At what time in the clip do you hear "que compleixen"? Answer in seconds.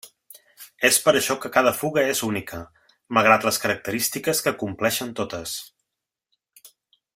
4.47-5.13